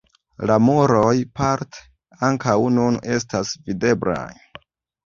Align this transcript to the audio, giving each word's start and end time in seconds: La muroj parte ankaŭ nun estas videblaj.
La 0.51 0.55
muroj 0.67 1.11
parte 1.41 1.85
ankaŭ 2.31 2.57
nun 2.79 2.99
estas 3.21 3.57
videblaj. 3.71 4.31